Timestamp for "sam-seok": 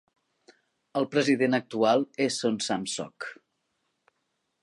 2.69-3.31